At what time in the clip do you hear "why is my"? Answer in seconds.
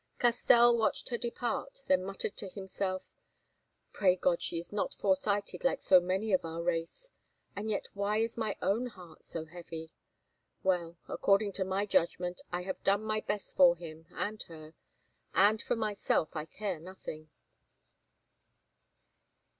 7.93-8.55